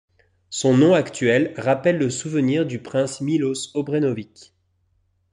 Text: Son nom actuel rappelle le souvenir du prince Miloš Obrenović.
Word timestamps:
Son 0.49 0.75
nom 0.75 0.95
actuel 0.95 1.53
rappelle 1.59 1.99
le 1.99 2.09
souvenir 2.09 2.65
du 2.65 2.79
prince 2.79 3.21
Miloš 3.21 3.69
Obrenović. 3.75 4.51